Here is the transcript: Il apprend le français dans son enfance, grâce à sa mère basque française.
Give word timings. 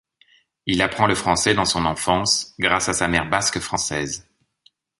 Il 0.65 0.81
apprend 0.81 1.05
le 1.05 1.13
français 1.13 1.53
dans 1.53 1.63
son 1.63 1.85
enfance, 1.85 2.55
grâce 2.57 2.89
à 2.89 2.93
sa 2.93 3.07
mère 3.07 3.29
basque 3.29 3.59
française. 3.59 4.27